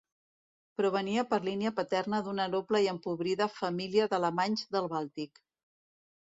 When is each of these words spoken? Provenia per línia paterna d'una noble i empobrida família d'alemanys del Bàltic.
Provenia 0.79 1.23
per 1.33 1.37
línia 1.47 1.71
paterna 1.79 2.21
d'una 2.27 2.47
noble 2.53 2.81
i 2.87 2.89
empobrida 2.95 3.49
família 3.59 4.09
d'alemanys 4.15 4.65
del 4.79 4.91
Bàltic. 4.97 5.45